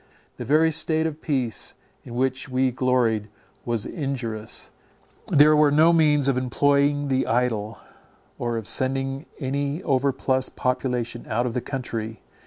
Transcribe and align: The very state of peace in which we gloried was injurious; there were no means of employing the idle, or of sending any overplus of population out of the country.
The 0.37 0.45
very 0.45 0.71
state 0.71 1.05
of 1.05 1.21
peace 1.21 1.75
in 2.03 2.15
which 2.15 2.49
we 2.49 2.71
gloried 2.71 3.29
was 3.65 3.85
injurious; 3.85 4.71
there 5.27 5.55
were 5.55 5.69
no 5.69 5.93
means 5.93 6.27
of 6.27 6.39
employing 6.39 7.07
the 7.07 7.27
idle, 7.27 7.77
or 8.39 8.57
of 8.57 8.67
sending 8.67 9.27
any 9.39 9.83
overplus 9.83 10.47
of 10.47 10.55
population 10.55 11.27
out 11.29 11.45
of 11.45 11.53
the 11.53 11.61
country. 11.61 12.19